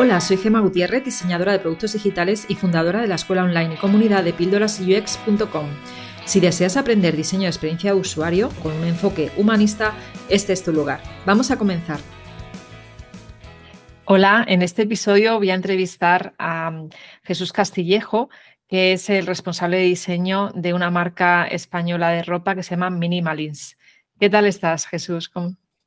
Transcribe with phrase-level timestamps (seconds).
[0.00, 3.78] Hola, soy Gema Gutiérrez, diseñadora de productos digitales y fundadora de la escuela online y
[3.78, 5.66] comunidad de píldorasux.com.
[6.24, 9.94] Si deseas aprender diseño de experiencia de usuario con un enfoque humanista,
[10.28, 11.00] este es tu lugar.
[11.26, 11.98] Vamos a comenzar.
[14.04, 16.90] Hola, en este episodio voy a entrevistar a mm,
[17.24, 18.30] Jesús Castillejo,
[18.68, 22.90] que es el responsable de diseño de una marca española de ropa que se llama
[22.90, 23.76] Minimalins.
[24.20, 25.28] ¿Qué tal estás, Jesús?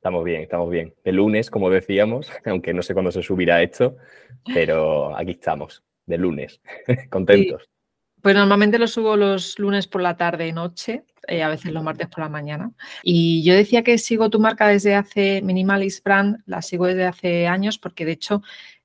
[0.01, 0.95] Estamos bien, estamos bien.
[1.03, 3.97] El lunes, como decíamos, aunque no sé cuándo se subirá esto,
[4.51, 6.59] pero aquí estamos, de lunes,
[7.11, 7.69] contentos.
[8.19, 11.83] Pues normalmente lo subo los lunes por la tarde y noche, eh, a veces los
[11.83, 12.71] martes por la mañana.
[13.03, 17.45] Y yo decía que sigo tu marca desde hace, Minimalist Brand, la sigo desde hace
[17.45, 18.41] años porque de hecho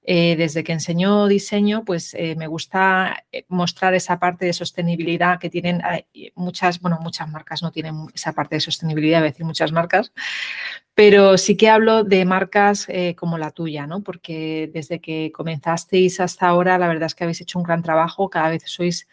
[0.09, 5.41] eh, desde que enseño diseño, pues eh, me gusta eh, mostrar esa parte de sostenibilidad
[5.41, 5.83] que tienen
[6.37, 10.13] muchas, bueno, muchas marcas no tienen esa parte de sostenibilidad, voy a decir muchas marcas,
[10.95, 14.03] pero sí que hablo de marcas como la tuya, ¿no?
[14.05, 18.31] Porque desde que comenzasteis hasta ahora, la verdad es que habéis hecho un gran trabajo,
[18.31, 19.09] cada vez sois,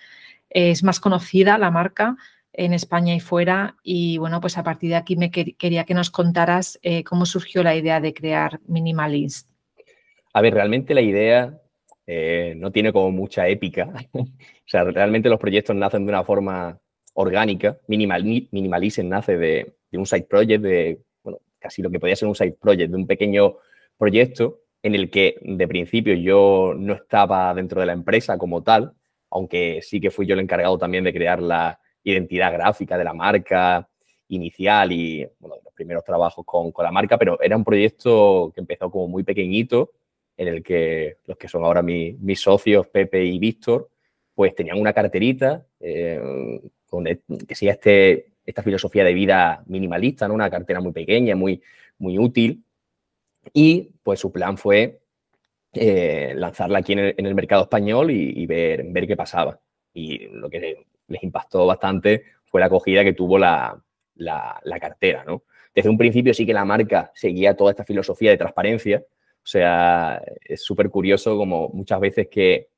[0.52, 2.18] es más conocida la marca
[2.54, 3.78] en España y fuera.
[3.82, 7.76] Y bueno, pues a partir de aquí me quería que nos contaras cómo surgió la
[7.76, 9.53] idea de crear Minimalist.
[10.34, 11.62] A ver, realmente la idea
[12.08, 13.94] eh, no tiene como mucha épica.
[14.14, 14.26] o
[14.66, 16.80] sea, realmente los proyectos nacen de una forma
[17.14, 17.78] orgánica.
[17.88, 22.36] Minimal, Minimalism nace de, un side project, de, bueno, casi lo que podía ser un
[22.36, 23.58] side project, de un pequeño
[23.98, 28.94] proyecto en el que de principio yo no estaba dentro de la empresa como tal,
[29.30, 33.14] aunque sí que fui yo el encargado también de crear la identidad gráfica de la
[33.14, 33.88] marca
[34.28, 38.62] inicial y bueno, los primeros trabajos con, con la marca, pero era un proyecto que
[38.62, 39.92] empezó como muy pequeñito
[40.38, 43.90] en el que los que son ahora mis socios, Pepe y Víctor,
[44.34, 50.28] pues tenían una carterita eh, con e, que siga este, esta filosofía de vida minimalista,
[50.28, 50.34] ¿no?
[50.34, 51.62] una cartera muy pequeña, muy,
[52.00, 52.64] muy útil.
[53.54, 55.02] Y pues su plan fue
[55.74, 59.60] eh, lanzarla aquí en el, mercado español y, ver, ver qué pasaba.
[59.94, 63.82] Y lo que les impactó bastante fue la acogida que tuvo la,
[64.16, 65.24] la, la cartera.
[65.26, 65.44] ¿no?
[65.74, 69.04] Desde un principio sí que la marca seguía toda esta filosofía de transparencia,
[69.44, 72.70] o sea, es súper curioso como muchas veces que,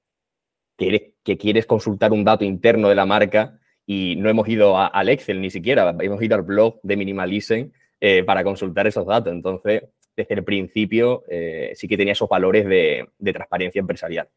[0.75, 5.41] que, quieres consultar un dato interno de la marca y no hemos ido al Excel
[5.41, 7.69] ni siquiera, hemos ido al blog de Minimalism
[8.01, 9.31] eh, para consultar esos datos.
[9.31, 9.83] Entonces,
[10.15, 14.27] desde el principio eh, sí que tenía esos valores de, transparencia empresarial.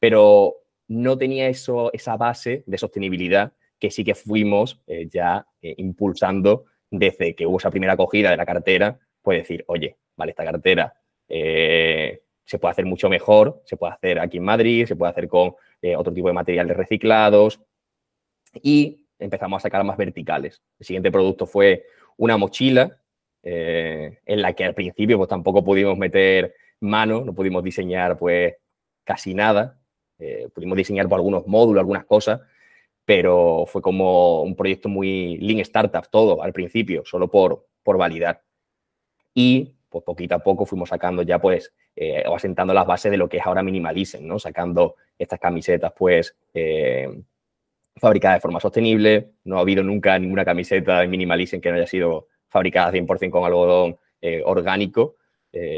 [0.00, 0.56] Pero
[0.88, 7.36] no tenía eso, esa base de sostenibilidad que sí que fuimos eh, ya impulsando desde
[7.36, 10.99] que hubo esa primera acogida de la cartera, pues decir, oye, vale, esta cartera
[11.30, 15.28] eh, se puede hacer mucho mejor, se puede hacer aquí en Madrid, se puede hacer
[15.28, 17.60] con eh, otro tipo de materiales reciclados
[18.62, 20.60] y empezamos a sacar más verticales.
[20.78, 21.86] El siguiente producto fue
[22.16, 22.98] una mochila
[23.44, 28.56] eh, en la que al principio pues tampoco pudimos meter mano, no pudimos diseñar pues
[29.04, 29.78] casi nada,
[30.52, 32.40] pudimos diseñar por algunos módulos, algunas cosas,
[33.06, 38.42] pero fue como un proyecto muy lean startup todo al principio, solo por, por validar.
[39.34, 43.18] Y pues poquito a poco fuimos sacando ya pues eh, o asentando las bases de
[43.18, 44.38] lo que es ahora Minimalism, ¿no?
[44.38, 47.08] Sacando estas camisetas pues eh,
[47.96, 49.32] fabricadas de forma sostenible.
[49.44, 53.44] No ha habido nunca ninguna camiseta de Minimalism que no haya sido fabricada 100% con
[53.44, 55.16] algodón eh, orgánico,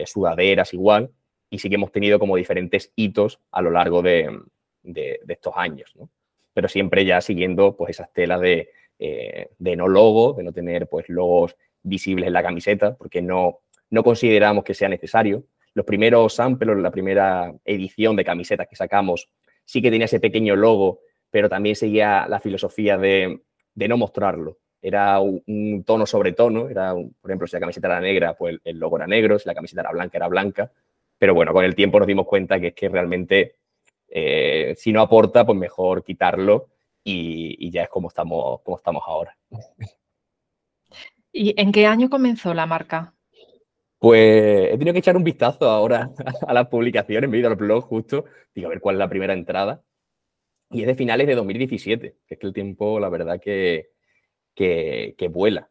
[0.04, 1.10] sudaderas igual.
[1.48, 4.30] Y sí que hemos tenido como diferentes hitos a lo largo de,
[4.84, 6.10] estos años, ¿no?
[6.52, 8.68] Pero siempre ya siguiendo pues esas telas de,
[8.98, 13.60] de no logo, de no tener pues logos visibles en la camiseta, porque no,
[13.92, 15.44] no consideramos que sea necesario.
[15.74, 19.28] Los primeros samples, la primera edición de camisetas que sacamos,
[19.66, 23.42] sí que tenía ese pequeño logo, pero también seguía la filosofía de,
[23.74, 24.58] no mostrarlo.
[24.80, 28.78] Era un, tono sobre tono, era, por ejemplo, si la camiseta era negra, pues el
[28.78, 30.72] logo era negro, si la camiseta era blanca, era blanca.
[31.18, 33.56] Pero bueno, con el tiempo nos dimos cuenta que es que realmente
[34.08, 36.70] eh, si no aporta, pues mejor quitarlo
[37.04, 39.36] y, y, ya es como estamos, como estamos ahora.
[41.30, 43.14] ¿Y en qué año comenzó la marca?
[44.02, 46.10] Pues he tenido que echar un vistazo ahora
[46.48, 49.32] a las publicaciones, he ido al blog justo, digo, a ver cuál es la primera
[49.32, 49.84] entrada.
[50.72, 53.90] Y es de finales de 2017, que es que el tiempo, la verdad, que,
[54.56, 55.70] que, vuela.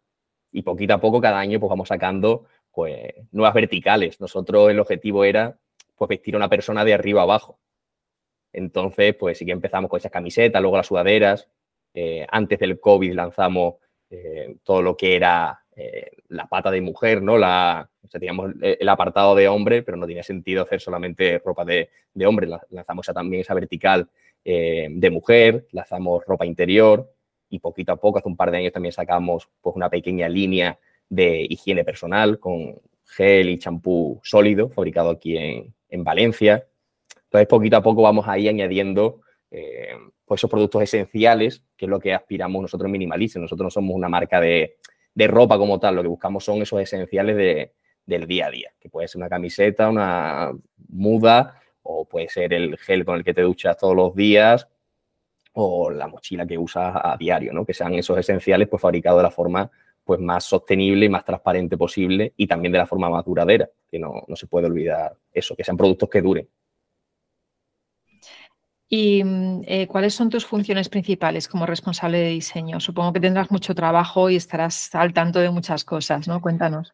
[0.50, 4.22] Y poquito a poco, cada año, pues vamos sacando pues, nuevas verticales.
[4.22, 5.60] Nosotros el objetivo era
[5.98, 7.60] pues, vestir a una persona de arriba abajo.
[8.54, 11.50] Entonces, pues sí que empezamos con esas camisetas, luego las sudaderas.
[11.94, 13.76] Eh, antes del COVID lanzamos
[14.10, 17.38] eh, todo lo que era eh, la pata de mujer, ¿no?
[17.38, 21.64] La, o sea, teníamos el apartado de hombre, pero no tenía sentido hacer solamente ropa
[21.64, 21.90] de,
[22.26, 22.48] hombre.
[22.70, 24.10] Lanzamos también esa vertical
[24.44, 27.10] eh, de mujer, lanzamos ropa interior
[27.50, 30.78] y poquito a poco, hace un par de años también sacamos pues, una pequeña línea
[31.10, 32.76] de higiene personal con
[33.06, 36.66] gel y champú sólido fabricado aquí en, Valencia.
[37.26, 39.22] Entonces, poquito a poco vamos ahí añadiendo
[39.52, 39.94] eh,
[40.26, 43.40] pues esos productos esenciales, que es lo que aspiramos nosotros en Minimalice.
[43.40, 44.78] Nosotros no somos una marca de,
[45.16, 47.70] ropa como tal, lo que buscamos son esos esenciales
[48.06, 50.52] del día a día, que puede ser una camiseta, una
[50.90, 54.68] muda, o puede ser el gel con el que te duchas todos los días,
[55.54, 57.66] o la mochila que usas a diario, ¿no?
[57.66, 59.70] Que sean esos esenciales pues fabricados de la forma
[60.04, 64.00] pues más sostenible y más transparente posible y también de la forma más duradera, que
[64.00, 66.48] no, no se puede olvidar eso, que sean productos que duren.
[68.94, 72.82] ¿Y mm, eh, cuáles son tus funciones principales como responsable de diseño?
[72.82, 76.42] Supongo que tendrás mucho trabajo y estarás al tanto de muchas cosas, ¿no?
[76.42, 76.94] Cuéntanos.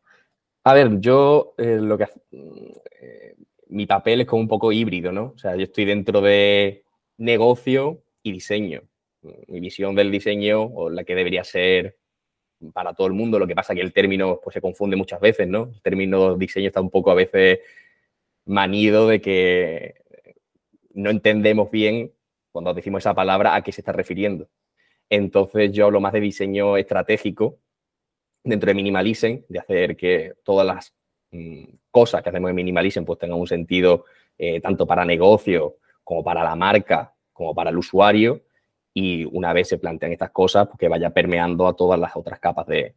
[0.64, 3.36] A ver, yo eh, lo que eh,
[3.70, 5.34] mi papel es como un poco híbrido, ¿no?
[5.36, 6.84] O sea, yo estoy dentro de
[7.18, 8.84] negocio y diseño.
[9.48, 11.98] Mi visión del diseño, o la que debería ser
[12.74, 15.48] para todo el mundo, lo que pasa que el término pues, se confunde muchas veces,
[15.48, 15.72] ¿no?
[15.74, 17.60] El término diseño está un poco a veces
[18.46, 19.96] manido de que
[20.98, 22.12] no entendemos bien
[22.52, 24.50] cuando decimos esa palabra a qué se está refiriendo.
[25.10, 27.60] Entonces yo hablo más de diseño estratégico
[28.44, 30.96] dentro de Minimalism, de hacer que todas las
[31.32, 34.06] mm, cosas que hacemos en Minimalism pues tengan un sentido
[34.38, 38.42] eh, tanto para negocio como para la marca, como para el usuario.
[38.94, 42.40] Y una vez se plantean estas cosas, pues que vaya permeando a todas las otras
[42.40, 42.96] capas de,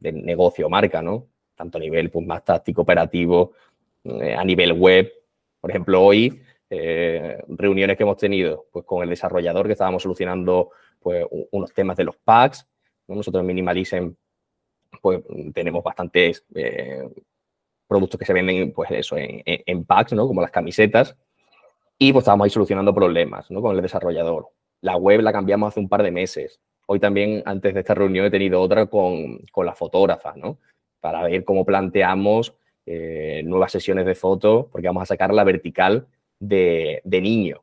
[0.00, 1.28] negocio o marca, ¿no?
[1.54, 3.52] Tanto a nivel pues, más táctico, operativo,
[4.02, 5.12] eh, a nivel web.
[5.60, 10.70] Por ejemplo, hoy eh, reuniones que hemos tenido pues, con el desarrollador que estábamos solucionando
[11.00, 12.66] pues, unos temas de los packs.
[13.06, 14.10] Nosotros en Minimalism
[15.00, 15.22] pues,
[15.54, 17.08] tenemos bastantes eh,
[17.86, 20.26] productos que se venden pues, eso, en, packs, ¿no?
[20.26, 21.16] como las camisetas.
[21.98, 23.62] Y pues estábamos ahí solucionando problemas ¿no?
[23.62, 24.48] con el desarrollador.
[24.82, 26.60] La web la cambiamos hace un par de meses.
[26.86, 30.58] Hoy también, antes de esta reunión, he tenido otra con, con la fotógrafa, ¿no?
[31.00, 32.54] Para ver cómo planteamos
[32.90, 36.06] eh, nuevas sesiones de fotos, porque vamos a sacar la vertical
[36.40, 37.62] de, niño.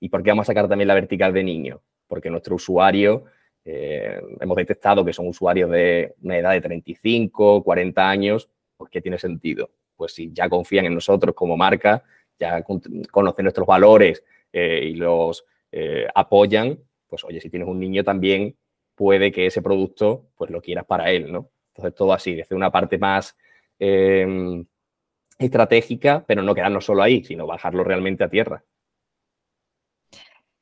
[0.00, 1.82] ¿Y por qué vamos a sacar también la vertical de niño?
[2.06, 3.24] Porque nuestro usuario,
[3.66, 8.48] eh, hemos detectado que son usuarios de una edad de 35, 40 años,
[8.78, 9.68] pues ¿qué tiene sentido?
[9.94, 12.02] Pues si ya confían en nosotros como marca,
[12.38, 14.24] ya conocen nuestros valores
[14.54, 15.44] eh, y los
[16.14, 18.56] apoyan, pues oye, si tienes un niño también
[18.94, 21.50] puede que ese producto pues lo quieras para él, ¿no?
[21.74, 23.36] Entonces todo así, desde una parte más
[25.38, 28.64] estratégica, pero no quedarnos solo ahí, sino bajarlo realmente a tierra.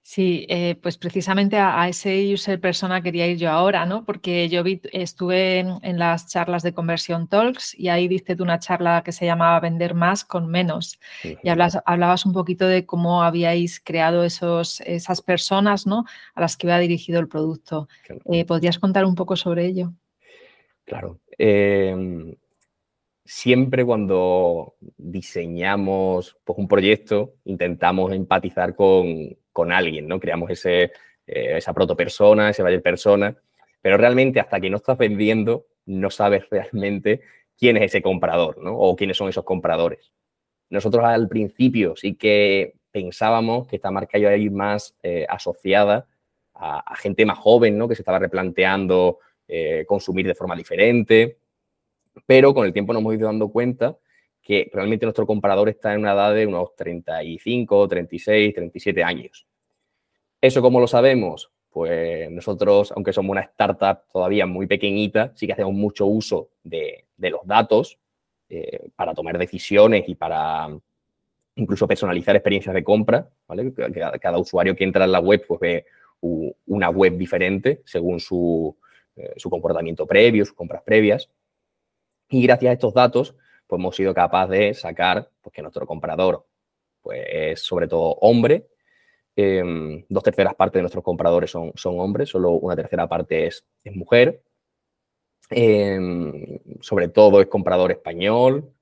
[0.07, 4.05] Sí, eh, pues precisamente a, ese user persona quería ir yo ahora, ¿no?
[4.05, 9.03] Porque yo vi, estuve en, las charlas de Conversion Talks y ahí diste una charla
[9.03, 11.01] que se llamaba Vender más con menos.
[11.43, 16.05] Y hablas, hablabas un poquito de cómo habíais creado esos, esas personas, ¿no?
[16.35, 17.89] A las que iba dirigido el producto.
[18.31, 19.95] Eh, ¿Podrías contar un poco sobre ello?
[20.85, 21.19] Claro.
[21.39, 22.37] Em,
[23.25, 30.21] siempre cuando diseñamos pues, un proyecto, intentamos empatizar con, alguien, ¿no?
[30.21, 30.83] Creamos ese,
[31.27, 33.37] eh, esa protopersona, ese buyer persona,
[33.81, 37.23] pero realmente hasta que no estás vendiendo, no sabes realmente
[37.59, 38.77] quién es ese comprador, ¿no?
[38.77, 40.13] O quiénes son esos compradores.
[40.71, 46.07] Nosotros al principio sí que pensábamos que esta marca iba a ir más eh, asociada
[46.55, 47.89] a, gente más joven, ¿no?
[47.89, 49.19] Que se estaba replanteando
[49.49, 51.39] eh, consumir de forma diferente,
[52.27, 53.97] pero con el tiempo nos hemos ido dando cuenta
[54.43, 59.47] que realmente nuestro comprador está en una edad de unos 35, 36, 37 años.
[60.41, 61.51] ¿Eso cómo lo sabemos?
[61.71, 67.07] Pues nosotros, aunque somos una startup todavía muy pequeñita, sí que hacemos mucho uso de,
[67.19, 67.99] los datos
[68.51, 70.69] eh, para tomar decisiones y para
[71.57, 73.29] incluso personalizar experiencias de compra.
[74.21, 75.87] Cada, usuario que entra en la web pues ve
[76.67, 81.31] una web diferente según eh, su comportamiento previo, sus compras previas.
[82.29, 83.35] Y gracias a estos datos,
[83.67, 86.47] pues hemos sido capaces de sacar pues, que nuestro comprador
[87.03, 88.69] pues, es sobre todo hombre.
[89.37, 93.65] Em, dos terceras partes de nuestros compradores son, son hombres, solo una tercera parte es,
[93.95, 94.43] mujer.
[95.51, 98.73] Em, sobre todo es comprador español.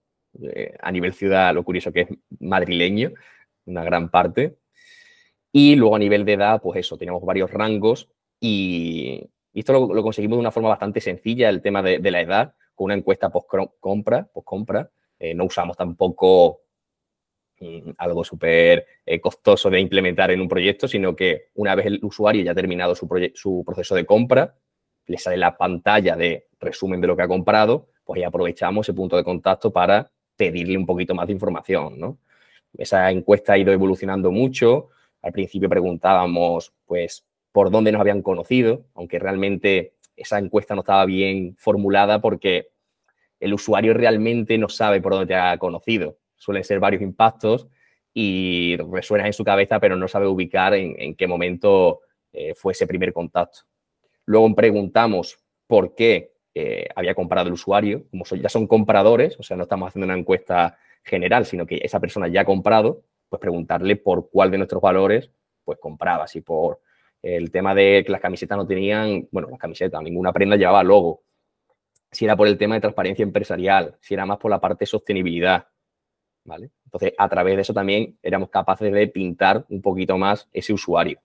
[0.43, 2.09] Eh, a nivel ciudad, lo curioso que es
[2.41, 3.13] madrileño,
[3.67, 4.57] una gran parte.
[5.53, 8.09] Y luego a nivel de edad, pues eso, tenemos varios rangos
[8.41, 12.87] y, esto lo, conseguimos de una forma bastante sencilla, el tema de la edad con
[12.87, 14.91] una encuesta post-compra, post -compra,
[15.23, 16.63] eh, no usamos tampoco
[17.61, 22.01] mm, algo súper eh, costoso de implementar en un proyecto, sino que una vez el
[22.03, 24.57] usuario ya ha terminado su, proceso de compra,
[25.07, 28.95] le sale la pantalla de resumen de lo que ha comprado, pues ya aprovechamos ese
[28.95, 32.19] punto de contacto para pedirle un poquito más de información.
[32.77, 34.89] Esa encuesta ha ido evolucionando mucho.
[35.23, 41.05] Al principio preguntábamos, pues, por dónde nos habían conocido, aunque realmente esa encuesta no estaba
[41.05, 42.69] bien formulada porque
[43.41, 46.19] el usuario realmente no sabe por dónde te ha conocido.
[46.37, 47.69] Suelen ser varios impactos
[48.15, 52.01] y resuena en su cabeza, pero no sabe ubicar en, qué momento
[52.33, 53.61] eh, fue ese primer contacto.
[54.27, 59.57] Luego preguntamos por qué eh, había comprado el usuario, como ya son compradores, o sea,
[59.57, 63.97] no estamos haciendo una encuesta general, sino que esa persona ya ha comprado, pues preguntarle
[63.97, 65.31] por cuál de nuestros valores
[65.65, 66.81] pues compraba, si por
[67.23, 71.23] el tema de que las camisetas no tenían, bueno, las camisetas, ninguna prenda llevaba logo,
[72.11, 74.87] si era por el tema de transparencia empresarial, si era más por la parte de
[74.87, 75.67] sostenibilidad,
[76.45, 76.71] ¿vale?
[76.85, 81.21] Entonces, a través de eso también éramos capaces de pintar un poquito más ese usuario.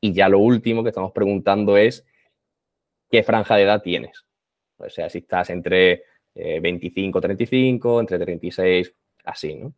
[0.00, 2.06] Y ya lo último que estamos preguntando es,
[3.10, 4.26] ¿qué franja de edad tienes?
[4.76, 9.74] O sea, si estás entre 25, eh, 35, entre 36, así, ¿no?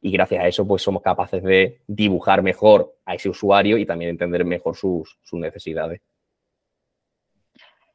[0.00, 4.10] Y gracias a eso, pues somos capaces de dibujar mejor a ese usuario y también
[4.10, 6.00] entender mejor sus, sus necesidades.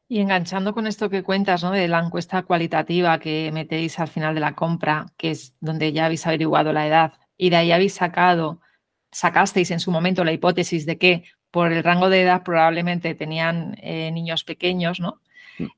[0.08, 1.72] Y enganchando con esto que cuentas, ¿no?
[1.72, 6.06] De la encuesta cualitativa que metéis al final de la compra, que es donde ya
[6.06, 8.60] habéis averiguado la edad, y de ahí habéis sacado,
[9.10, 13.76] sacasteis en su momento la hipótesis de que por el rango de edad probablemente tenían
[13.82, 15.20] eh, niños pequeños, ¿no?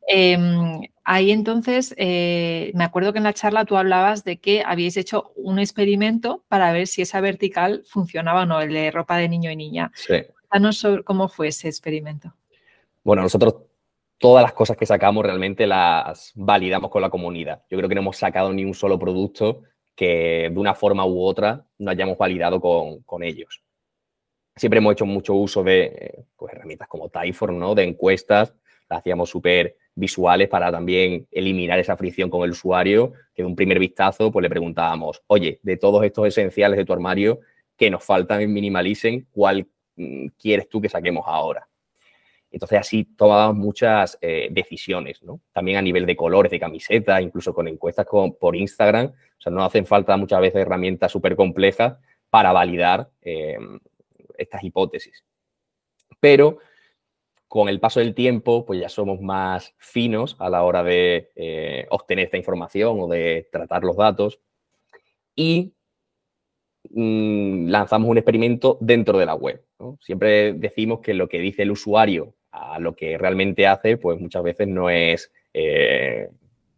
[0.08, 4.97] Em, ahí entonces, eh, me acuerdo que en la charla tú hablabas de que habíais
[4.97, 9.28] hecho un experimento para ver si esa vertical funcionaba o no, el de ropa de
[9.28, 9.92] niño y niña.
[9.94, 10.14] Sí.
[10.49, 12.35] Cuéntanos cómo fue ese experimento.
[13.04, 13.54] Bueno, nosotros
[14.18, 17.62] todas las cosas que sacamos realmente las validamos con la comunidad.
[17.70, 19.62] Yo creo que no hemos sacado ni un solo producto
[19.94, 23.62] que de una forma u otra no hayamos validado con, ellos.
[24.54, 27.75] Siempre hemos hecho mucho uso de pues, herramientas como Typeform, ¿no?
[27.75, 28.54] De encuestas,
[28.88, 33.57] las hacíamos súper visuales para también eliminar esa fricción con el usuario, que de un
[33.57, 37.40] primer vistazo pues le preguntábamos, oye, de todos estos esenciales de tu armario
[37.76, 39.66] que nos faltan en Minimalism, ¿cuál
[39.97, 41.68] mm, quieres tú que saquemos ahora?
[42.50, 45.40] Entonces así tomábamos muchas eh, decisiones, ¿no?
[45.52, 48.07] También a nivel de colores de camiseta, incluso con encuestas
[48.40, 49.07] por Instagram.
[49.07, 51.99] O sea, no hacen falta muchas veces herramientas súper complejas
[52.30, 53.59] para validar eh,
[54.38, 55.25] estas hipótesis.
[56.21, 56.59] Pero
[57.49, 61.87] con el paso del tiempo, pues ya somos más finos a la hora de eh,
[61.90, 64.38] obtener esta información o de tratar los datos.
[65.35, 65.73] Y
[66.90, 69.64] mm, lanzamos un experimento dentro de la web.
[70.00, 74.43] Siempre decimos que lo que dice el usuario a lo que realmente hace, pues muchas
[74.43, 76.28] veces no es eh,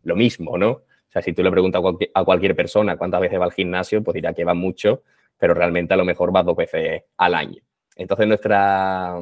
[0.04, 0.70] lo mismo, ¿no?
[0.70, 1.82] O sea, si tú le preguntas
[2.14, 5.02] a cualquier, persona cuántas veces va al gimnasio, pues dirá que va mucho,
[5.36, 7.60] pero realmente a lo mejor va dos veces al año.
[7.96, 9.18] Entonces, nuestra,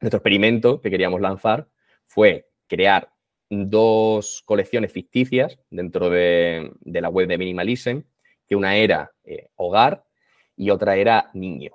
[0.00, 1.68] nuestro experimento que queríamos lanzar
[2.06, 3.12] fue crear
[3.50, 8.00] dos colecciones ficticias dentro de, la web de Minimalism,
[8.46, 10.04] que una era eh, hogar
[10.56, 11.72] y otra era niño.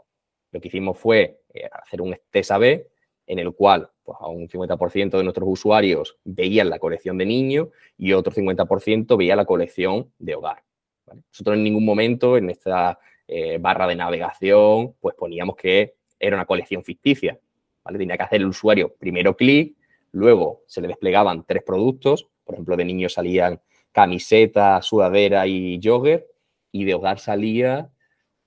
[0.51, 2.87] Lo que hicimos fue eh, hacer un test A-B
[3.27, 8.13] en el cual pues, un 50% de nuestros usuarios veían la colección de niño y
[8.13, 10.63] otro 50% veía la colección de hogar.
[11.07, 16.45] Nosotros en ningún momento en esta eh, barra de navegación pues poníamos que era una
[16.45, 17.39] colección ficticia.
[17.85, 19.75] Tenía que hacer el usuario primero clic,
[20.11, 23.61] luego se le desplegaban tres productos, por ejemplo, de niño salían
[23.91, 26.27] camiseta, sudadera y jogger,
[26.71, 27.89] y de hogar salía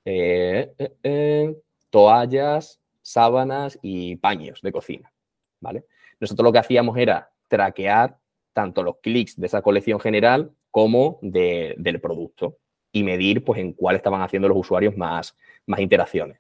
[0.05, 1.55] eh, eh,
[1.91, 5.13] toallas, sábanas y paños de cocina,
[5.61, 5.85] ¿vale?
[6.21, 8.19] Nosotros lo que hacíamos era traquear
[8.53, 12.59] tanto los clics de esa colección general como del producto
[12.93, 16.39] y medir pues, en cuál estaban haciendo los usuarios más, más interacciones.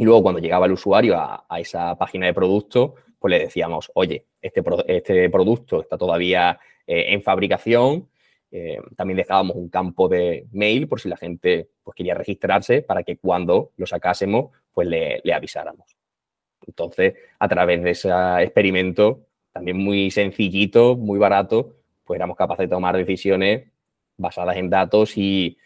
[0.00, 4.24] Y luego cuando llegaba el usuario a, esa página de producto, pues le decíamos, oye,
[4.40, 8.08] este, este producto está todavía eh, en fabricación.
[8.50, 13.02] Eh, también dejábamos un campo de mail por si la gente pues, quería registrarse para
[13.02, 15.94] que cuando lo sacásemos pues le, avisáramos.
[16.66, 18.08] Entonces, a través de ese
[18.40, 23.70] experimento, también muy sencillito, muy barato, pues éramos capaces de tomar decisiones
[24.16, 25.58] basadas en datos y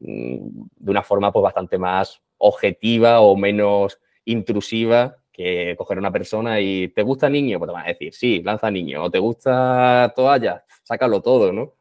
[0.00, 0.38] mm,
[0.74, 6.60] de una forma pues bastante más objetiva o menos intrusiva que coger a una persona
[6.60, 7.58] y ¿te gusta niño?
[7.58, 9.04] Pues te van a decir, sí, lanza niño.
[9.04, 10.64] ¿O te gusta toalla?
[10.82, 11.74] Sácalo todo, ¿no?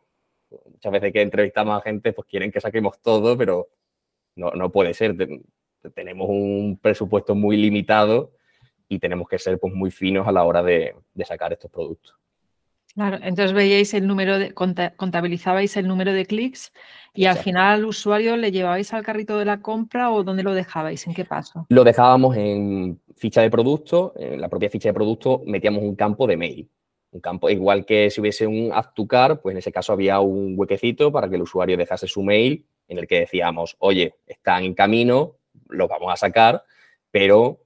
[0.72, 3.70] Muchas veces que entrevistamos a gente, pues quieren que saquemos todo, pero
[4.36, 5.16] no, no puede ser
[5.94, 8.32] tenemos un presupuesto muy limitado
[8.90, 10.96] y tenemos que ser pues, muy finos a la hora de,
[11.26, 12.16] sacar estos productos.
[12.98, 16.74] Claro, entonces veíais el número de, contabilizabais el número de clics
[17.14, 20.56] y al final al usuario le llevabais al carrito de la compra o dónde lo
[20.56, 21.68] dejabais, en qué paso.
[21.70, 26.26] Lo dejábamos en ficha de producto, en la propia ficha de producto metíamos un campo
[26.26, 26.72] de mail.
[27.12, 30.20] Un campo, igual que si hubiese un add to car, pues en ese caso había
[30.20, 34.64] un huequecito para que el usuario dejase su mail en el que decíamos, oye, están
[34.64, 35.36] en camino,
[35.70, 36.64] lo vamos a sacar,
[37.12, 37.60] pero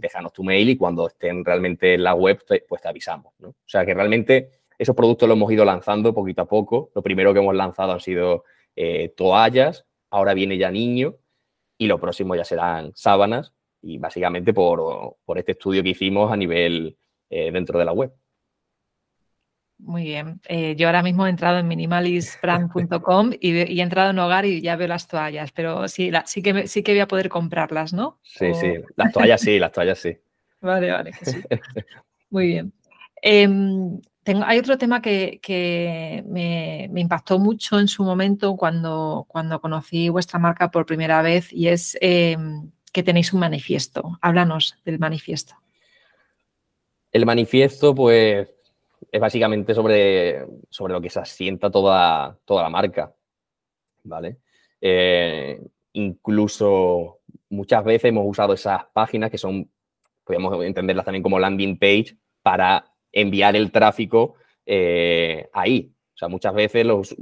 [0.00, 3.34] déjanos tu mail y cuando estén realmente en la web, pues te avisamos.
[3.38, 3.48] ¿no?
[3.48, 6.90] O sea que realmente esos productos los hemos ido lanzando poquito a poco.
[6.94, 8.44] Lo primero que hemos lanzado han sido
[8.76, 11.16] eh, toallas ahora viene ya niño
[11.76, 16.96] y lo próximo ya serán sábanas y básicamente por, este estudio que hicimos a nivel
[17.30, 18.12] eh, dentro de la web.
[19.78, 20.40] Muy bien.
[20.48, 24.60] Eh, yo ahora mismo he entrado en minimalisbrand.com y, y, he entrado en hogar y
[24.60, 28.18] ya veo las toallas, pero sí, sí, que, sí que voy a poder comprarlas, ¿no?
[28.22, 30.18] Sí, sí, las toallas sí, las toallas sí.
[30.60, 31.12] Vale, vale,
[32.30, 32.72] Muy bien.
[33.22, 35.40] Em, tengo, hay otro tema que,
[36.26, 41.68] me, impactó mucho en su momento cuando, cuando conocí vuestra marca por primera vez y
[41.68, 44.18] es em, que tenéis un manifiesto.
[44.20, 45.54] Háblanos del manifiesto.
[47.12, 48.48] El manifiesto, pues,
[49.10, 53.14] es básicamente sobre, sobre lo que se asienta toda, toda la marca,
[54.04, 54.38] ¿vale?
[54.80, 55.60] Eh,
[55.92, 59.70] incluso muchas veces hemos usado esas páginas que son,
[60.24, 64.34] podemos entenderlas también como landing page, para enviar el tráfico
[64.64, 65.92] eh, ahí.
[66.14, 67.14] O sea, muchas veces los,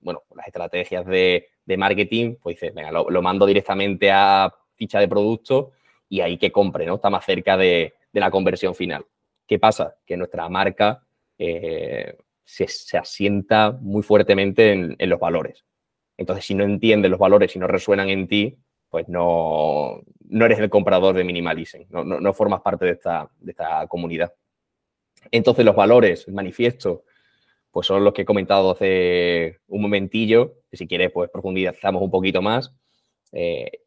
[0.00, 5.72] bueno, las estrategias de, marketing, pues dices, venga, lo, mando directamente a ficha de producto
[6.08, 6.94] y ahí que compre, ¿no?
[6.94, 9.04] Está más cerca de, de la conversión final.
[9.46, 9.96] ¿Qué pasa?
[10.06, 11.02] Que nuestra marca
[11.38, 15.64] eh, se, asienta muy fuertemente en, los valores.
[16.16, 20.58] Entonces, si no entiendes los valores y no resuenan en ti, pues no, no eres
[20.58, 24.32] el comprador de Minimalism, no, no, formas parte de esta, de esta, comunidad.
[25.30, 27.04] Entonces, los valores, el manifiesto,
[27.70, 32.40] pues son los que he comentado hace un momentillo, si quieres, pues profundizamos un poquito
[32.40, 32.72] más.
[33.32, 33.82] Eh,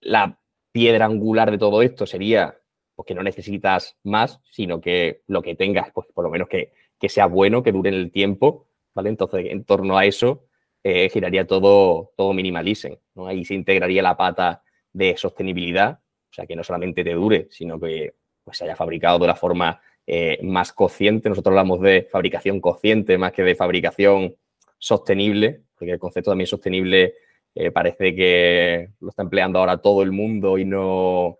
[0.00, 0.38] la
[0.72, 2.58] piedra angular de todo esto sería
[2.96, 6.72] pues, que no necesitas más, sino que lo que tengas, pues por lo menos que,
[7.00, 9.08] que sea bueno, que dure en el tiempo, ¿vale?
[9.08, 10.44] Entonces, en torno a eso
[10.84, 13.26] eh, giraría todo, todo ¿no?
[13.26, 17.80] Ahí se integraría la pata de sostenibilidad, o sea, que no solamente te dure, sino
[17.80, 18.14] que
[18.44, 21.28] pues, se haya fabricado de la forma eh, más consciente.
[21.28, 24.36] Nosotros hablamos de fabricación consciente más que de fabricación
[24.78, 27.14] sostenible, porque el concepto también sostenible
[27.54, 31.38] eh, parece que lo está empleando ahora todo el mundo y no...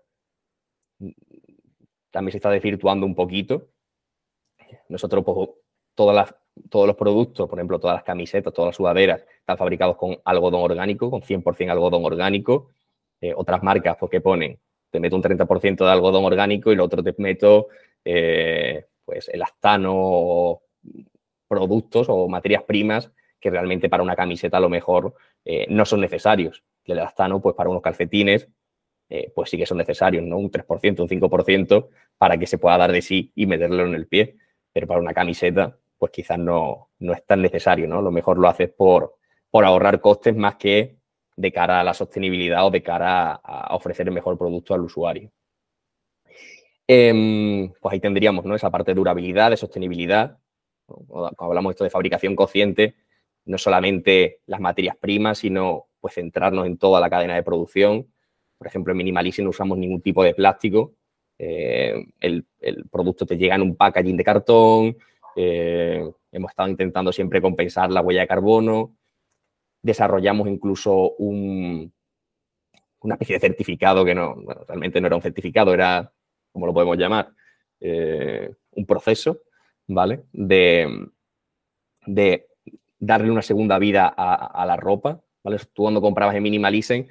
[2.11, 3.69] También se está desvirtuando un poquito.
[4.91, 5.49] Nosotros, pues,
[5.95, 6.35] todas las,
[6.69, 10.61] todos los productos, por ejemplo, todas las camisetas, todas las sudaderas, están fabricados con algodón
[10.61, 12.69] orgánico, con 100% algodón orgánico.
[13.21, 16.83] Eh, otras marcas, pues, que ponen, te meto un 30% de algodón orgánico y lo
[16.83, 17.67] otro te meto,
[18.03, 20.63] eh, pues, elastano o
[21.47, 26.01] productos o materias primas que realmente para una camiseta a lo mejor eh, no son
[26.01, 26.63] necesarios.
[26.85, 28.49] El elastano, pues, para unos calcetines,
[29.35, 30.37] pues sí que son necesarios, ¿no?
[30.37, 34.07] Un 3%, un 5% para que se pueda dar de sí y meterlo en el
[34.07, 34.37] pie
[34.73, 38.01] pero para una camiseta, pues quizás no, es tan necesario, ¿no?
[38.01, 39.17] Lo mejor lo haces por,
[39.49, 40.97] por ahorrar costes más que
[41.35, 45.31] de cara a la sostenibilidad o de cara a, ofrecer el mejor producto al usuario.
[46.87, 48.55] Em, pues ahí tendríamos ¿no?
[48.55, 50.37] esa parte de durabilidad, de sostenibilidad.
[50.85, 52.95] Cuando hablamos esto de fabricación consciente,
[53.45, 58.11] no solamente las materias primas, sino pues centrarnos en toda la cadena de producción.
[58.57, 60.95] Por ejemplo, en Minimalism no usamos ningún tipo de plástico,
[61.43, 62.45] eh, el,
[62.91, 64.95] producto te llega en un packaging de cartón,
[65.35, 68.95] eh, hemos estado intentando siempre compensar la huella de carbono,
[69.81, 71.91] desarrollamos incluso un,
[72.99, 74.35] una especie de certificado que no,
[74.67, 76.13] realmente no era un certificado, era,
[76.51, 77.31] como lo podemos llamar,
[77.79, 79.39] eh, un proceso,
[79.87, 80.25] ¿vale?
[80.31, 81.07] De,
[82.05, 82.45] de,
[82.99, 85.57] darle una segunda vida a, la ropa, ¿vale?
[85.73, 87.01] Tú cuando comprabas en Minimalism,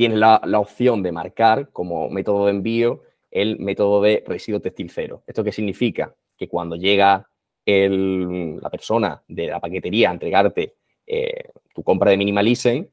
[0.00, 5.22] tienes la, opción de marcar como método de envío el método de residuo textil cero.
[5.26, 6.14] ¿Esto qué significa?
[6.38, 7.28] Que cuando llega
[7.66, 12.86] la persona de la paquetería a entregarte eh, tu compra de Minimalism,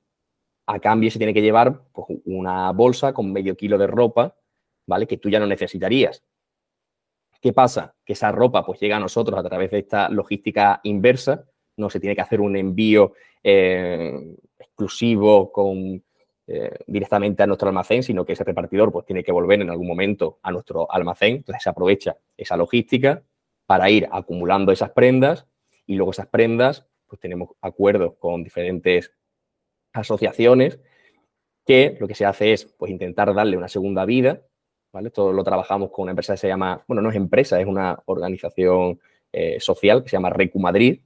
[0.66, 4.36] a cambio se tiene que llevar pues, una bolsa con medio kilo de ropa,
[4.86, 5.08] ¿vale?
[5.08, 6.26] Que tú ya no necesitarías.
[7.40, 7.96] ¿Qué pasa?
[8.04, 11.46] Que esa ropa pues llega a nosotros a través de esta logística inversa,
[11.78, 16.04] no se tiene que hacer un envío eh, exclusivo con
[16.50, 19.86] eh, directamente a nuestro almacén, sino que ese repartidor pues, tiene que volver en algún
[19.86, 21.36] momento a nuestro almacén.
[21.36, 23.22] Entonces se aprovecha esa logística
[23.66, 25.46] para ir acumulando esas prendas
[25.86, 29.12] y luego esas prendas, pues tenemos acuerdos con diferentes
[29.92, 30.80] asociaciones
[31.66, 34.42] que lo que se hace es pues, intentar darle una segunda vida.
[34.94, 35.10] ¿vale?
[35.10, 38.02] Esto lo trabajamos con una empresa que se llama, bueno, no es empresa, es una
[38.06, 39.02] organización
[39.34, 41.02] eh, social que se llama Recu Madrid,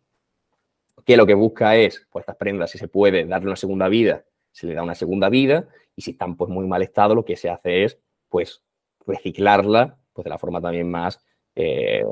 [1.04, 4.24] que lo que busca es, pues estas prendas, si se puede, darle una segunda vida
[4.52, 7.36] se le da una segunda vida y si están pues muy mal estado, lo que
[7.36, 8.64] se hace es pues
[9.06, 11.24] reciclarla pues de la forma también más
[11.56, 12.04] eh,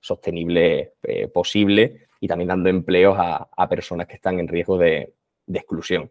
[0.00, 5.14] sostenible eh, posible y también dando empleos a, personas que están en riesgo de,
[5.52, 6.10] exclusión.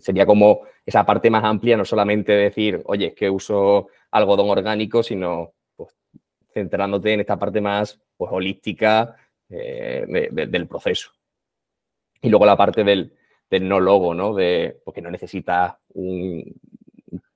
[0.00, 5.02] Sería como esa parte más amplia, no solamente decir, oye, es que uso algodón orgánico,
[5.02, 5.94] sino pues,
[6.52, 9.16] centrándote en esta parte más pues, holística
[9.48, 11.12] eh, del proceso.
[12.22, 13.14] Y luego la parte del,
[13.50, 14.34] del no logo, ¿no?
[14.34, 16.44] De, porque no necesitas un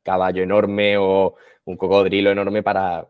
[0.02, 3.06] caballo enorme o un cocodrilo enorme para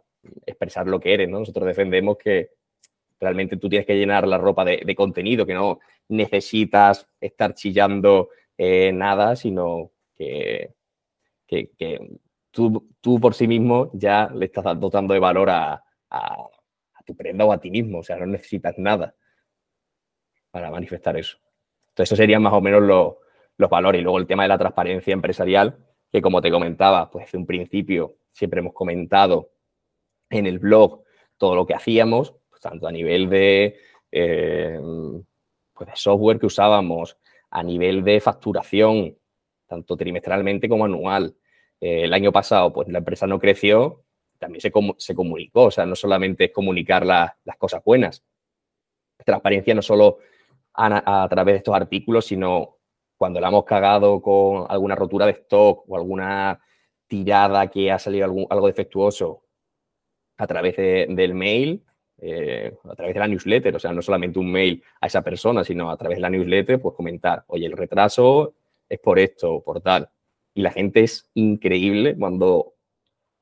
[0.46, 1.40] expresar lo que eres, ¿no?
[1.40, 2.50] Nosotros defendemos que
[3.18, 8.92] realmente tú tienes que llenar la ropa de, contenido, que no necesitas estar chillando eh,
[8.92, 10.74] nada, sino que,
[12.50, 15.82] tú, tú, por sí mismo ya le estás dotando de valor a,
[17.04, 19.14] tu prenda o a ti mismo, o sea, no necesitas nada
[20.50, 21.38] para manifestar eso.
[21.90, 23.14] Entonces, esos serían más o menos los,
[23.56, 24.00] los valores.
[24.00, 25.78] Y luego el tema de la transparencia empresarial,
[26.10, 29.50] que como te comentaba, pues desde un principio siempre hemos comentado
[30.30, 31.02] en el blog
[31.36, 33.78] todo lo que hacíamos, pues, tanto a nivel de,
[34.12, 34.78] eh,
[35.74, 37.16] pues software que usábamos,
[37.50, 39.16] a nivel de facturación,
[39.66, 41.34] tanto trimestralmente como anual.
[41.80, 44.04] Eh, el año pasado, pues la empresa no creció,
[44.38, 48.22] también se, se comunicó, o sea, no solamente es comunicar las cosas buenas.
[49.24, 50.18] Transparencia no solo
[50.74, 52.76] a, través de estos artículos, sino
[53.16, 56.60] cuando la hemos cagado con alguna rotura de stock o alguna
[57.06, 59.42] tirada que ha salido algo defectuoso
[60.38, 61.84] a través del mail,
[62.18, 65.64] eh, a través de la newsletter, o sea, no solamente un mail a esa persona,
[65.64, 68.54] sino a través de la newsletter, pues comentar, oye, el retraso
[68.88, 70.10] es por esto o por tal.
[70.54, 72.74] Y la gente es increíble cuando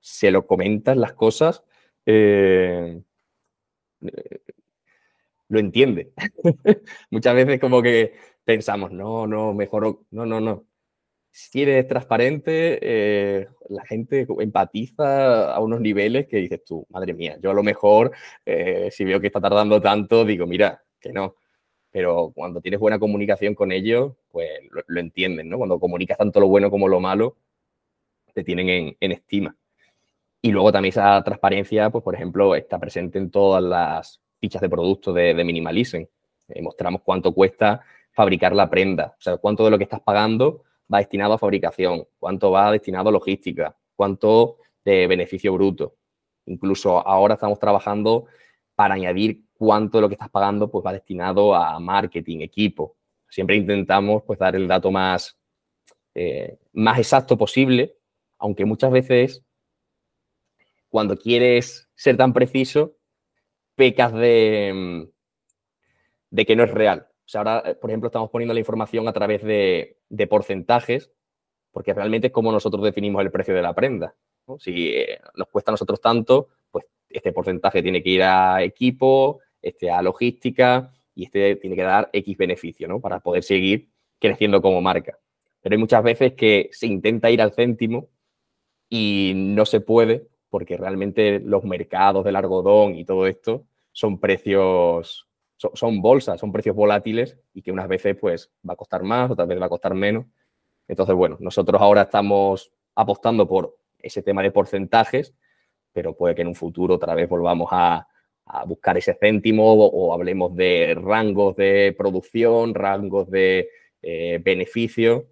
[0.01, 1.65] se lo comentan las cosas,
[2.07, 3.01] eh,
[5.49, 6.13] lo entiende.
[7.11, 10.67] Muchas veces como que pensamos, no, no, mejor, no, no, no.
[11.31, 17.39] Si eres transparente, eh, la gente empatiza a unos niveles que dices tú, madre mía,
[17.41, 18.13] yo a lo mejor,
[18.47, 21.37] eh, si veo que está tardando tanto, digo, mira, que no.
[21.91, 24.49] Pero cuando tienes buena comunicación con ellos, pues
[24.87, 25.59] lo, entienden, ¿no?
[25.59, 27.37] Cuando comunicas tanto lo bueno como lo malo,
[28.35, 29.57] te tienen en, estima.
[30.43, 34.69] Y luego también esa transparencia, pues por ejemplo, está presente en todas las fichas de
[34.69, 36.05] producto de, de Minimalism.
[36.49, 40.65] Eh, mostramos cuánto cuesta fabricar la prenda, o sea, cuánto de lo que estás pagando
[40.93, 45.97] va destinado a fabricación, cuánto va destinado a logística, cuánto de beneficio bruto.
[46.47, 48.27] Incluso ahora estamos trabajando
[48.75, 52.97] para añadir cuánto de lo que estás pagando pues va destinado a marketing, equipo.
[53.29, 55.39] Siempre intentamos pues dar el dato más,
[56.15, 57.97] eh, más exacto posible,
[58.39, 59.45] aunque muchas veces
[60.89, 62.97] cuando quieres ser tan preciso,
[63.79, 65.09] pecas de,
[66.31, 67.07] de que no es real.
[67.09, 69.97] O sea, ahora, eh, por ejemplo, estamos poniendo la información a través de,
[70.29, 71.11] porcentajes,
[71.71, 74.15] porque realmente es como nosotros definimos el precio de la prenda.
[74.59, 79.41] Si eh, nos cuesta a nosotros tanto, pues este porcentaje tiene que ir a equipo,
[79.63, 83.01] este a logística y este tiene que dar X beneficio, ¿no?
[83.01, 85.19] Para poder seguir creciendo como marca.
[85.61, 88.09] Pero hay muchas veces que se intenta ir al céntimo
[88.89, 95.29] y no se puede porque realmente los mercados del algodón y todo esto son precios
[95.75, 99.49] son, bolsas, son precios volátiles y que unas veces pues va a costar más, otras
[99.49, 100.27] veces va a costar menos.
[100.87, 105.35] Entonces, bueno, nosotros ahora estamos apostando por ese tema de porcentajes,
[105.93, 108.07] pero puede que en un futuro otra vez volvamos a,
[108.67, 113.69] buscar ese céntimo o, hablemos de rangos de producción, rangos de
[114.01, 115.27] eh, beneficio,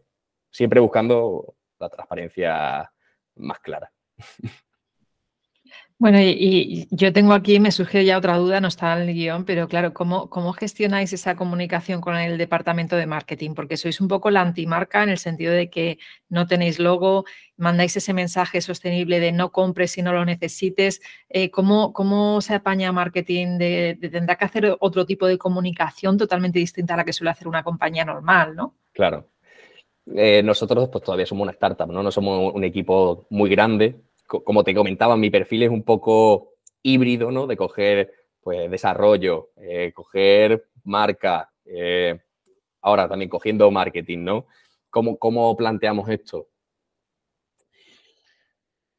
[0.50, 2.92] siempre buscando la transparencia
[3.36, 3.90] más clara.
[5.98, 9.66] Bueno, y, yo tengo aquí, me surge ya otra duda, no está el guion, pero
[9.66, 13.54] claro, ¿cómo, ¿cómo gestionáis esa comunicación con el departamento de marketing?
[13.54, 17.24] Porque sois un poco la antimarca en el sentido de que no tenéis logo,
[17.56, 21.00] mandáis ese mensaje sostenible de no compres si no lo necesites.
[21.30, 23.56] Eh, ¿cómo, ¿cómo, se apaña marketing?
[23.58, 27.62] Tendrá que hacer otro tipo de comunicación totalmente distinta a la que suele hacer una
[27.62, 28.74] compañía normal, ¿no?
[28.92, 29.30] Claro.
[30.14, 32.02] Eh, nosotros pues todavía somos una startup, ¿no?
[32.02, 37.30] No somos un equipo muy grande, como te comentaba, mi perfil es un poco híbrido,
[37.30, 37.46] ¿no?
[37.46, 42.18] De coger, pues, desarrollo, eh, coger marca, eh,
[42.80, 44.46] ahora también cogiendo marketing, ¿no?
[44.90, 46.48] ¿Cómo, ¿Cómo, planteamos esto?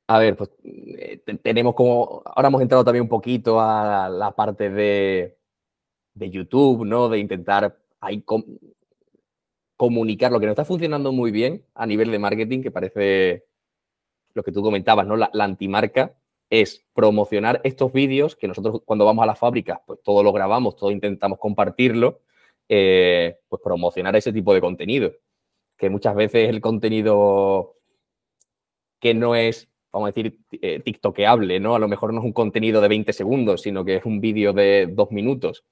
[0.09, 4.69] A ver, pues eh, tenemos como, ahora hemos entrado también un poquito a la parte
[4.69, 5.37] de,
[6.13, 7.09] de YouTube, ¿no?
[7.09, 8.23] De intentar ahí
[9.75, 13.45] comunicar lo que no está funcionando muy bien a nivel de marketing, que parece
[14.37, 15.17] lo que tú comentabas, ¿no?
[15.17, 16.13] La, antimarca
[16.49, 20.75] es promocionar estos vídeos que nosotros cuando vamos a la fábrica, pues todo lo grabamos,
[20.77, 22.21] todo intentamos compartirlo,
[22.69, 25.11] eh, pues promocionar ese tipo de contenido.
[25.75, 27.75] Que muchas veces el contenido
[28.99, 31.75] que no es, vamos a decir, eh, tiktokeable, ¿no?
[31.75, 34.53] A lo mejor no es un contenido de 20 segundos, sino que es un vídeo
[34.53, 35.65] de dos minutos.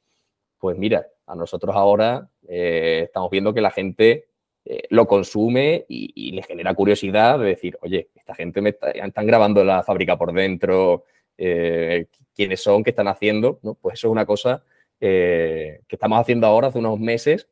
[0.57, 4.25] Pues mira, a nosotros ahora eh, estamos viendo que la gente
[4.67, 9.27] eh, lo consume y, le genera curiosidad de decir, oye, esta gente me está, están
[9.27, 11.03] grabando la fábrica por dentro,
[11.37, 13.75] eh, quiénes son, qué están haciendo, ¿no?
[13.75, 14.63] Pues eso es una cosa
[14.99, 17.47] eh, que estamos haciendo ahora hace unos meses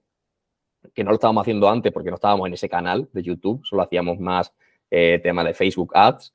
[0.96, 3.84] que no lo estábamos haciendo antes porque no estábamos en ese canal de YouTube, solo
[3.84, 4.54] hacíamos más
[4.90, 6.34] tema de Facebook Ads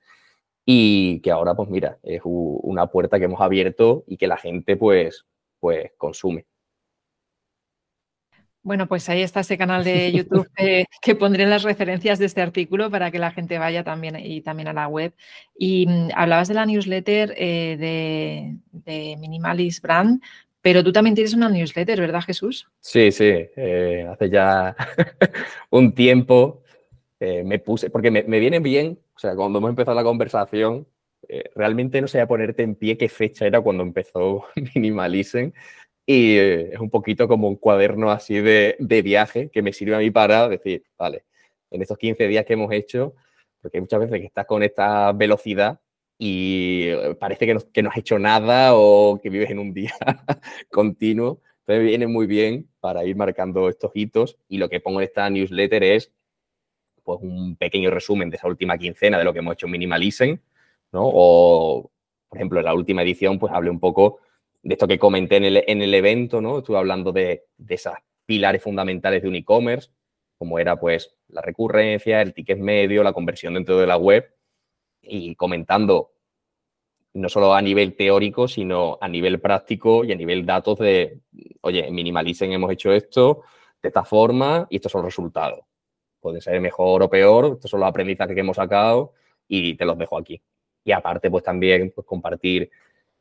[0.64, 4.76] y que ahora, pues mira, es una puerta que hemos abierto y que la gente
[4.76, 5.26] pues,
[5.60, 6.46] pues consume.
[8.62, 10.48] Bueno, pues ahí está ese canal de YouTube
[11.00, 14.40] que, pondré en las referencias de este artículo para que la gente vaya también y
[14.40, 15.12] también a la web.
[15.56, 20.20] Y mm, hablabas de la newsletter eh, de, de, Minimalist Brand,
[20.60, 22.68] pero tú también tienes una newsletter, ¿verdad, Jesús?
[22.80, 23.24] Sí, sí.
[23.56, 24.74] Eh, hace ya
[25.70, 26.62] un tiempo
[27.20, 30.86] eh, me puse, porque me, me, viene bien, o sea, cuando hemos empezado la conversación,
[31.54, 35.50] realmente no sé a ponerte en pie qué fecha era cuando empezó Minimalism
[36.10, 39.94] y eh, es un poquito como un cuaderno así de, de, viaje que me sirve
[39.94, 41.26] a mí para decir, vale,
[41.70, 43.14] en estos 15 días que hemos hecho,
[43.60, 45.80] porque muchas veces que estás con esta velocidad
[46.16, 49.74] y eh, parece que no, que no has hecho nada o que vives en un
[49.74, 49.92] día
[50.70, 51.42] continuo.
[51.66, 55.28] Entonces viene muy bien para ir marcando estos hitos y lo que pongo en esta
[55.28, 56.10] newsletter es
[57.04, 60.40] pues un pequeño resumen de esa última quincena de lo que hemos hecho en
[60.90, 61.02] ¿no?
[61.04, 61.90] O,
[62.30, 64.20] por ejemplo, en la última edición pues hablé un poco
[64.62, 66.58] de esto que comenté en el, en el evento, ¿no?
[66.58, 67.94] Estuve hablando de, de esas
[68.26, 69.90] pilares fundamentales de un e-commerce,
[70.36, 74.34] como era pues la recurrencia, el ticket medio, la conversión dentro de la web
[75.02, 76.12] y comentando
[77.14, 81.20] no solo a nivel teórico, sino a nivel práctico y a nivel datos de,
[81.62, 83.42] oye, minimalicen, hemos hecho esto
[83.82, 85.60] de esta forma y estos son los resultados.
[86.20, 89.14] Puede ser mejor o peor, estos son los aprendizajes que hemos sacado
[89.48, 90.40] y te los dejo aquí.
[90.84, 92.70] Y aparte, pues también pues, compartir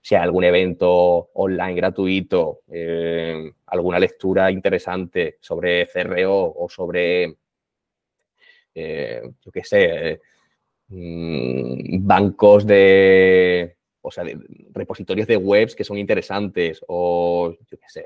[0.01, 7.35] si hay algún evento online gratuito, eh, alguna lectura interesante sobre CRO o sobre,
[8.73, 10.21] eh, yo qué sé,
[10.87, 14.23] mm, bancos de, o sea,
[14.73, 18.05] repositorios de webs que son interesantes o, yo sé,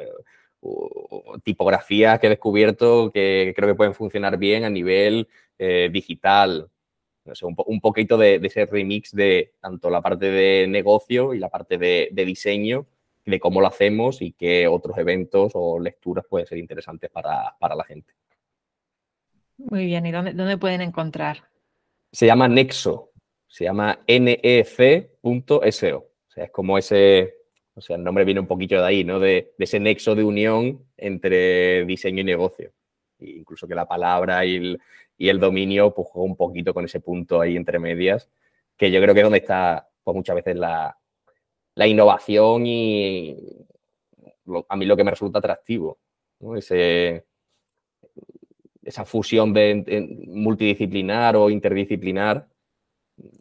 [1.44, 5.28] tipografías que he descubierto que creo que pueden funcionar bien a nivel
[5.60, 6.71] eh, digital
[7.66, 12.10] un, poquito de, ese remix de tanto la parte de negocio y la parte de,
[12.26, 12.88] diseño,
[13.26, 17.84] de cómo lo hacemos y qué otros eventos o lecturas pueden ser interesantes para, la
[17.84, 18.14] gente.
[19.58, 21.44] Muy bien, ¿y dónde, dónde, pueden encontrar?
[22.12, 23.12] Se llama Nexo,
[23.48, 25.98] se llama nec.so.
[25.98, 27.36] O sea, es como ese,
[27.76, 29.20] o sea, el nombre viene un poquito de ahí, ¿no?
[29.20, 32.72] De, de ese nexo de unión entre diseño y negocio.
[33.20, 34.82] E incluso que la palabra y el,
[35.22, 38.28] y el dominio pues juega un poquito con ese punto ahí entre medias,
[38.76, 40.98] que yo creo que es donde está pues, muchas veces la,
[41.76, 43.38] innovación y
[44.68, 46.00] a mí lo que me resulta atractivo,
[48.84, 52.48] esa fusión de, multidisciplinar o interdisciplinar,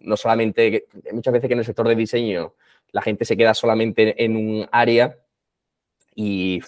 [0.00, 2.52] no solamente, muchas veces que en el sector de diseño
[2.92, 5.18] la gente se queda solamente en un área
[6.14, 6.60] y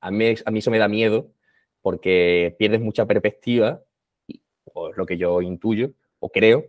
[0.00, 1.32] a mí, a mí eso me da miedo
[1.82, 3.82] porque pierdes mucha perspectiva
[4.74, 6.64] o es lo que yo intuyo, o creo,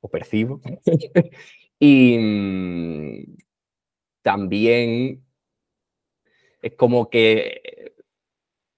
[0.00, 0.60] o percibo.
[1.78, 3.36] y mm,
[4.22, 5.24] también
[6.62, 7.94] es como que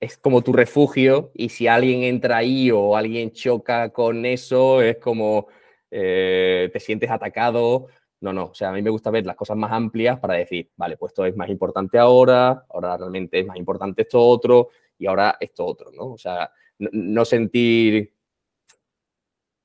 [0.01, 4.98] es como tu refugio y si alguien entra ahí o alguien choca con eso, es
[4.98, 5.48] como
[5.90, 7.88] eh, te sientes atacado.
[8.20, 10.70] No, no, o sea, a mí me gusta ver las cosas más amplias para decir,
[10.77, 15.07] vale, pues esto es más importante ahora, ahora realmente es más importante esto otro y
[15.07, 16.12] ahora esto otro, ¿no?
[16.12, 18.14] O sea, no sentir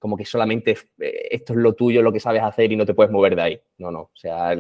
[0.04, 2.94] como que solamente eh, esto es lo tuyo, lo que sabes hacer y no te
[2.94, 3.62] puedes mover de ahí.
[3.78, 4.02] No, no.
[4.02, 4.54] O sea,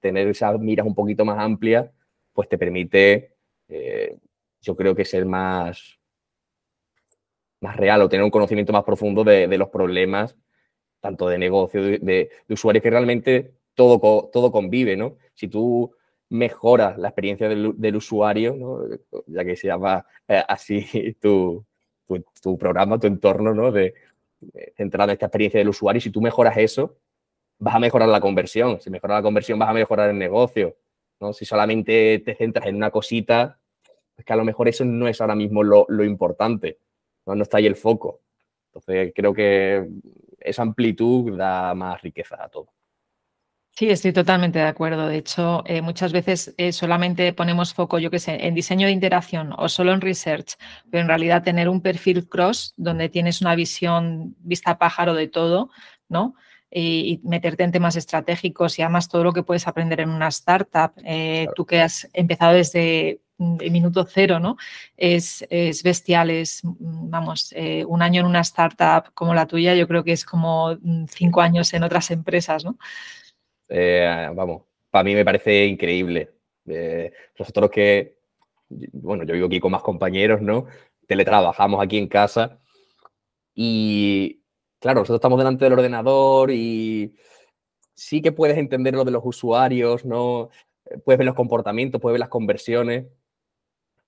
[0.00, 1.88] tener esas miras un poquito más amplias,
[2.32, 3.36] pues te permite,
[3.68, 4.18] eh,
[4.60, 6.00] yo creo que ser más,
[7.60, 10.36] más real o tener un conocimiento más profundo de, los problemas,
[10.98, 15.18] tanto de negocio, de, usuarios, que realmente todo, todo convive, ¿no?
[15.34, 15.94] Si tú
[16.30, 18.88] mejoras la experiencia del, usuario,
[19.28, 21.64] ya que se llama eh, así tu,
[22.42, 23.70] tu, programa, tu entorno, ¿no?
[23.70, 23.94] De,
[24.76, 26.96] centrado en esta experiencia del usuario si tú mejoras eso,
[27.58, 28.80] vas a mejorar la conversión.
[28.80, 30.76] Si mejoras la conversión, vas a mejorar el negocio.
[31.20, 31.32] ¿no?
[31.32, 33.58] Si solamente te centras en una cosita,
[34.16, 36.78] es que a lo mejor eso no es ahora mismo lo, importante,
[37.26, 37.34] ¿no?
[37.34, 38.20] no está ahí el foco.
[38.66, 39.88] Entonces, creo que
[40.40, 42.68] esa amplitud da más riqueza a todo.
[43.76, 45.08] Sí, estoy totalmente de acuerdo.
[45.08, 48.92] De hecho, eh, muchas veces eh, solamente ponemos foco, yo qué sé, en diseño de
[48.92, 50.56] interacción o solo en research,
[50.90, 55.70] pero en realidad tener un perfil cross donde tienes una visión vista pájaro de todo,
[56.08, 56.34] ¿no?
[56.70, 60.92] Y, meterte en temas estratégicos y además todo lo que puedes aprender en una startup,
[61.04, 64.56] eh, tú que has empezado desde el minuto cero, ¿no?
[64.96, 67.54] Es, es bestial, es, vamos,
[67.86, 71.40] un año en una startup como la tuya, yo creo que es como mm, cinco
[71.40, 72.76] años en otras empresas, ¿no?
[73.70, 76.30] Eh, vamos, para mí me parece increíble.
[76.66, 78.18] Eh, nosotros que,
[78.68, 80.66] bueno, yo vivo aquí con más compañeros, ¿no?
[81.10, 82.60] teletrabajamos aquí en casa
[83.52, 84.42] y,
[84.78, 87.16] claro, nosotros estamos delante del ordenador y
[87.94, 90.50] sí que puedes entender lo de los usuarios, ¿no?
[91.04, 93.06] Puedes ver los comportamientos, puedes ver las conversiones,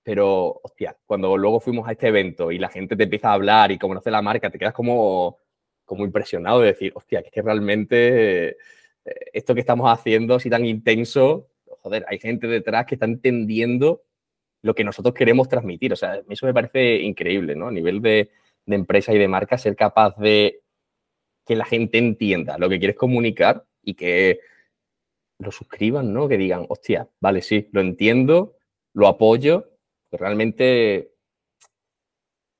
[0.04, 3.72] pero, hostia, cuando luego fuimos a este evento y la gente te empieza a hablar
[3.72, 5.38] y conoce la marca, te quedas como,
[5.84, 8.56] como impresionado de decir, hostia, que es que realmente eh,
[9.04, 11.48] esto que estamos haciendo así tan intenso,
[11.80, 14.02] joder, hay gente detrás que está entendiendo
[14.62, 15.92] lo que nosotros queremos transmitir.
[15.92, 17.68] O sea, eso me parece increíble, ¿no?
[17.68, 18.30] A nivel de,
[18.66, 20.60] de empresa y de marca, ser capaz de
[21.44, 24.40] que la gente entienda lo que quieres comunicar y que
[25.38, 26.28] lo suscriban, ¿no?
[26.28, 28.56] Que digan, hostia, vale, sí, lo entiendo,
[28.94, 29.70] lo apoyo,
[30.12, 31.12] realmente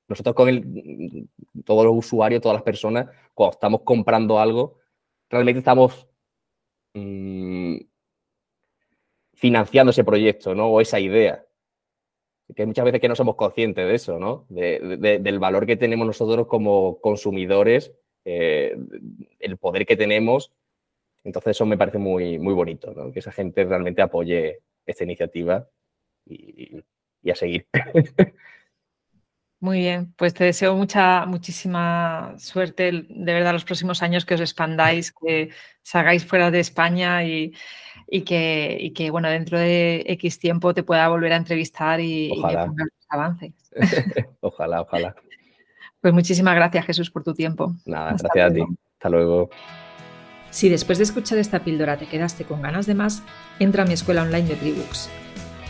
[0.07, 1.29] nosotros con el,
[1.63, 4.79] todos los usuarios, todas las personas, cuando estamos comprando algo,
[5.29, 6.07] realmente estamos
[6.93, 7.77] mmm,
[9.33, 10.67] financiando ese proyecto, ¿no?
[10.67, 11.45] O esa idea.
[12.55, 14.45] Que muchas veces que no somos conscientes de eso, ¿no?
[14.49, 17.93] De, de, del valor que tenemos nosotros como consumidores,
[18.25, 18.77] eh,
[19.39, 20.51] el poder que tenemos.
[21.23, 23.11] Entonces eso me parece muy, muy bonito, ¿no?
[23.11, 25.67] Que esa gente realmente apoye esta iniciativa
[26.25, 26.83] y
[27.29, 27.67] a seguir.
[29.63, 34.41] Muy bien, pues te deseo mucha, muchísima suerte, de verdad, los próximos años que os
[34.41, 37.53] expandáis, que salgáis fuera de España y,
[38.09, 42.31] y que, y que, bueno, dentro de X tiempo te pueda volver a entrevistar y,
[42.37, 42.65] ojalá.
[42.65, 43.53] y que los avances.
[44.41, 45.15] ojalá, ojalá.
[46.01, 47.73] Pues muchísimas gracias, Jesús, por tu tiempo.
[47.85, 48.65] Nada, Hasta gracias luego.
[48.65, 48.77] a ti.
[48.95, 49.49] Hasta luego.
[50.49, 53.23] Si después de escuchar esta píldora te quedaste con ganas de más,
[53.59, 55.09] entra a mi escuela online de Tribooks.